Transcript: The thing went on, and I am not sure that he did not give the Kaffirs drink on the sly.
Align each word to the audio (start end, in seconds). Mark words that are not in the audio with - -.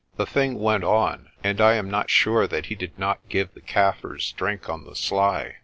The 0.17 0.25
thing 0.25 0.55
went 0.57 0.83
on, 0.83 1.29
and 1.43 1.61
I 1.61 1.75
am 1.75 1.87
not 1.87 2.09
sure 2.09 2.47
that 2.47 2.65
he 2.65 2.73
did 2.73 2.97
not 2.97 3.19
give 3.29 3.53
the 3.53 3.61
Kaffirs 3.61 4.31
drink 4.31 4.67
on 4.67 4.83
the 4.83 4.95
sly. 4.95 5.57